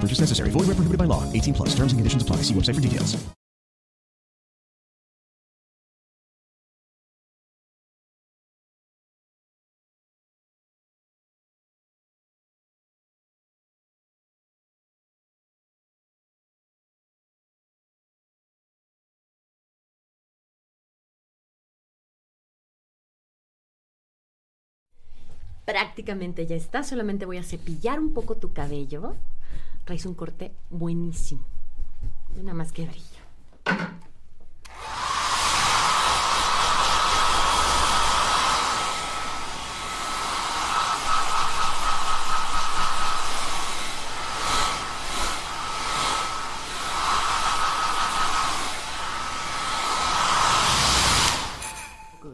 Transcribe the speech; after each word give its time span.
Purchase 0.00 0.20
necessary. 0.20 0.50
Void 0.50 0.68
where 0.68 0.76
prohibited 0.78 0.96
by 0.96 1.10
law. 1.10 1.30
18 1.32 1.54
plus. 1.54 1.70
Terms 1.74 1.92
and 1.92 1.98
conditions 1.98 2.22
apply. 2.22 2.36
See 2.36 2.54
website 2.54 2.76
for 2.76 2.80
details. 2.80 3.20
Prácticamente 25.70 26.46
ya 26.46 26.56
está, 26.56 26.82
solamente 26.82 27.26
voy 27.26 27.36
a 27.36 27.44
cepillar 27.44 28.00
un 28.00 28.12
poco 28.12 28.34
tu 28.34 28.52
cabello. 28.52 29.14
Traes 29.84 30.06
un 30.06 30.14
corte 30.14 30.52
buenísimo. 30.70 31.44
Nada 32.36 32.54
más 32.54 32.72
que 32.72 32.86
brillo. 32.86 33.20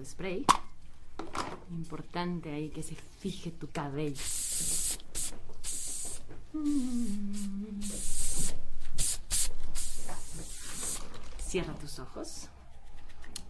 Spray. 0.06 0.44
Importante 1.70 2.50
ahí 2.52 2.68
que 2.70 2.82
se 2.82 2.94
fije 2.94 3.50
tu 3.50 3.68
cabello. 3.70 4.22
Cierra 11.56 11.72
tus 11.72 11.98
ojos. 12.00 12.50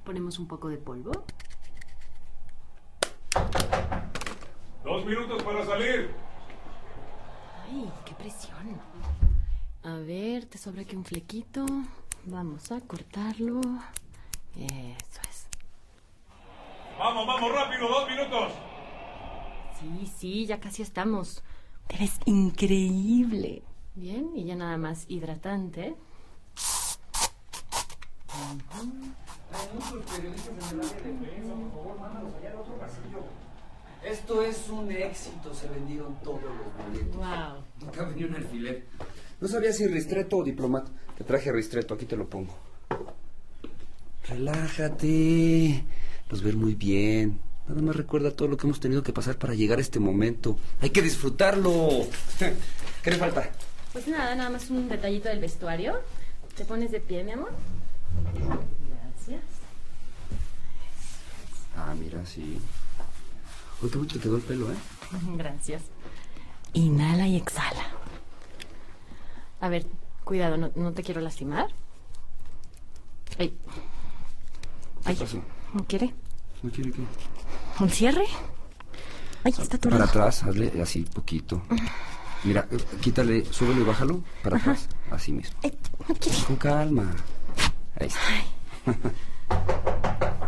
Ponemos 0.05 0.39
un 0.39 0.47
poco 0.47 0.69
de 0.69 0.77
polvo. 0.77 1.11
Dos 4.85 5.05
minutos 5.05 5.43
para 5.43 5.67
salir. 5.67 6.15
Ay, 7.65 7.93
qué 8.05 8.15
presión. 8.15 8.81
A 9.83 9.95
ver, 10.07 10.47
te 10.47 10.57
sobra 10.57 10.83
aquí 10.83 10.95
un 10.95 11.05
flequito. 11.05 11.67
Vamos 12.27 12.71
a 12.71 12.81
cortarlo. 12.81 13.61
Eso 14.55 15.21
es. 15.29 15.49
Vamos, 17.01 17.27
vamos, 17.27 17.53
rápido, 17.53 17.89
dos 17.89 18.09
minutos. 18.09 18.53
Sí, 19.81 20.13
sí, 20.17 20.47
ya 20.47 20.61
casi 20.61 20.83
estamos. 20.83 21.43
Te 21.89 21.99
ves 21.99 22.21
increíble. 22.25 23.65
Bien, 23.97 24.31
y 24.37 24.45
ya 24.45 24.55
nada 24.55 24.77
más 24.77 25.07
hidratante. 25.09 25.97
Esto 34.03 34.43
es 34.43 34.69
un 34.69 34.91
éxito, 34.91 35.53
se 35.53 35.69
vendieron 35.69 36.15
todos 36.23 36.41
los 36.43 36.87
boletos. 36.87 37.17
Wow. 37.17 37.87
No 37.87 37.93
cabe 37.93 38.15
ni 38.15 38.25
un 38.25 38.35
alfiler. 38.35 38.85
No 39.41 39.49
sabía 39.49 39.73
si 39.73 39.87
ristreto 39.87 40.39
o 40.39 40.45
diplomato. 40.45 40.91
Te 41.19 41.25
traje 41.25 41.51
ristreto, 41.53 41.95
aquí 41.95 42.07
te 42.07 42.17
lo 42.17 42.29
pongo. 42.29 42.55
Relájate. 44.29 45.85
Los 46.31 46.43
ver 46.43 46.57
muy 46.57 46.75
bien. 46.75 47.41
Nada 47.69 47.83
más 47.83 47.97
recuerda 47.97 48.31
todo 48.31 48.49
lo 48.49 48.57
que 48.57 48.67
hemos 48.67 48.81
tenido 48.81 49.03
que 49.03 49.13
pasar 49.13 49.39
para 49.39 49.55
llegar 49.55 49.79
a 49.79 49.83
este 49.83 49.99
momento. 49.99 50.57
Hay 50.81 50.91
que 50.91 51.03
disfrutarlo. 51.03 52.07
¿Qué 53.03 53.11
le 53.11 53.17
falta? 53.17 53.51
Pues 53.93 54.07
nada, 54.09 54.35
nada 54.35 54.51
más 54.51 54.71
un 54.71 54.89
detallito 54.89 55.29
del 55.29 55.41
vestuario. 55.41 56.01
Te 56.57 56.65
pones 56.65 56.91
de 56.91 57.01
pie, 57.01 57.25
mi 57.25 57.33
amor. 57.33 57.51
Gracias. 58.89 59.45
Ah, 61.77 61.95
mira, 61.99 62.25
sí. 62.27 62.59
Uy, 63.83 63.91
qué 63.91 63.99
mucho 63.99 64.17
te 64.17 64.23
quedó 64.23 64.37
el 64.37 64.43
pelo, 64.43 64.73
¿eh? 64.73 64.77
Gracias. 65.37 65.83
Inhala 66.73 67.27
y 67.29 67.37
exhala. 67.37 67.87
A 69.61 69.69
ver, 69.69 69.87
cuidado, 70.25 70.57
no, 70.57 70.71
no 70.75 70.93
te 70.93 71.03
quiero 71.03 71.21
lastimar. 71.21 71.69
Ay. 73.39 73.49
¿Qué 73.49 75.11
Ay, 75.11 75.17
pasó? 75.17 75.43
¿no 75.75 75.85
quiere? 75.87 76.15
¿No 76.63 76.71
quiere 76.71 76.93
qué? 76.93 77.03
¿Un 77.81 77.91
cierre? 77.91 78.25
Ay, 79.45 79.53
está 79.53 79.65
Para 79.65 79.77
atorado. 79.77 80.05
atrás, 80.05 80.43
hazle 80.43 80.73
así 80.83 81.03
poquito. 81.03 81.63
Mira, 82.45 82.67
eh, 82.71 82.77
quítale, 83.01 83.45
súbelo 83.53 83.83
y 83.83 83.85
bájalo. 83.85 84.23
Para 84.43 84.57
atrás, 84.59 84.89
así 85.11 85.33
mismo. 85.33 85.57
Ay, 85.63 85.73
no 86.09 86.15
quiere. 86.15 86.39
Con 86.47 86.57
calma. 86.57 87.15
Ahí 87.99 88.07
está. 88.09 88.21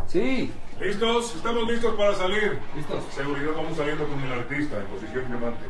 sí. 0.06 0.50
¿Listos? 0.80 1.34
Estamos 1.34 1.68
listos 1.68 1.94
para 1.96 2.14
salir. 2.14 2.58
Listos. 2.76 3.02
Seguridad, 3.14 3.52
vamos 3.56 3.76
saliendo 3.76 4.06
con 4.06 4.20
el 4.20 4.32
artista 4.32 4.78
en 4.78 4.86
posición 4.86 5.26
diamante. 5.28 5.64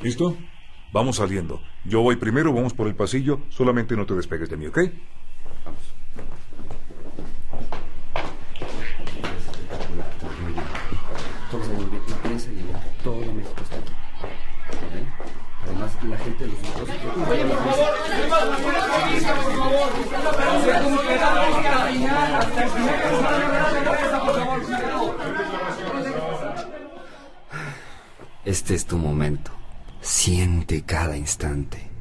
¿Listo? 0.00 0.36
Vamos 0.92 1.16
saliendo. 1.16 1.60
Yo 1.84 2.02
voy 2.02 2.16
primero, 2.16 2.52
vamos 2.52 2.72
por 2.74 2.86
el 2.86 2.94
pasillo. 2.94 3.40
Solamente 3.48 3.96
no 3.96 4.06
te 4.06 4.14
despegues 4.14 4.48
de 4.48 4.56
mí, 4.56 4.66
¿ok? 4.66 4.78
Vamos. 5.64 5.80
Todo 11.50 11.60
muy 11.60 11.84
bien. 11.86 12.02
La 12.08 12.16
prensa 12.18 12.50
llegó. 12.50 12.78
Todo 13.02 13.32
México 13.32 13.62
está 13.62 13.76
aquí. 13.76 13.92
¿Ven? 14.94 15.08
Además, 15.64 16.04
la 16.04 16.18
gente 16.18 16.44
de 16.44 16.50
los 16.50 16.58
otros... 16.58 16.88
Oye, 17.30 17.44
por 17.46 17.58
favor, 17.58 17.94
Este 28.44 28.74
es 28.74 28.86
tu 28.86 28.98
momento. 28.98 29.50
Siente 30.00 30.82
cada 30.82 31.16
instante. 31.16 31.93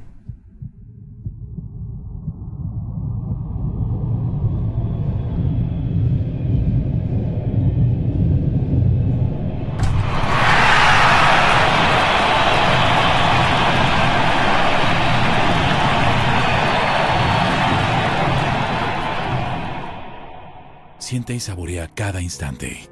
Siente 21.03 21.33
y 21.33 21.41
saborea 21.41 21.89
cada 21.89 22.21
instante. 22.21 22.89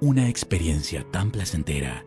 Una 0.00 0.30
experiencia 0.30 1.04
tan 1.10 1.30
placentera 1.30 2.06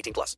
18 0.01 0.13
plus. 0.13 0.35